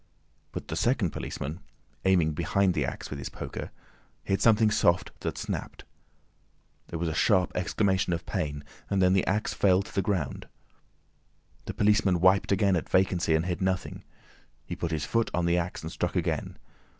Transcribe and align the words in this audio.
But 0.51 0.69
the 0.69 0.75
second 0.75 1.11
policeman, 1.11 1.59
aiming 2.05 2.31
behind 2.33 2.73
the 2.73 2.85
axe 2.85 3.11
with 3.11 3.19
his 3.19 3.29
poker, 3.29 3.69
hit 4.23 4.41
something 4.41 4.71
soft 4.71 5.11
that 5.19 5.37
snapped. 5.37 5.83
There 6.87 6.97
was 6.97 7.07
a 7.07 7.13
sharp 7.13 7.51
exclamation 7.53 8.11
of 8.11 8.25
pain 8.25 8.63
and 8.89 8.99
then 8.99 9.13
the 9.13 9.27
axe 9.27 9.53
fell 9.53 9.83
to 9.83 9.93
the 9.93 10.01
ground. 10.01 10.47
The 11.65 11.75
policeman 11.75 12.19
wiped 12.19 12.51
again 12.51 12.75
at 12.75 12.89
vacancy 12.89 13.35
and 13.35 13.45
hit 13.45 13.61
nothing; 13.61 14.03
he 14.65 14.75
put 14.75 14.89
his 14.89 15.05
foot 15.05 15.29
on 15.35 15.45
the 15.45 15.59
axe, 15.59 15.83
and 15.83 15.91
struck 15.91 16.15
again. 16.15 16.57